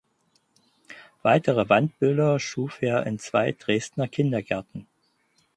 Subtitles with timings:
[1.21, 4.87] Weitere Wandbilder schuf er in zwei Dresdner Kindergärten.